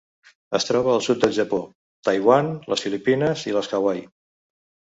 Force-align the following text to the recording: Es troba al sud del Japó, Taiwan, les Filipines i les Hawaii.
Es 0.59 0.63
troba 0.69 0.89
al 0.93 1.03
sud 1.07 1.19
del 1.25 1.35
Japó, 1.35 1.59
Taiwan, 2.09 2.49
les 2.75 2.85
Filipines 2.87 3.45
i 3.53 3.57
les 3.59 3.71
Hawaii. 3.79 4.05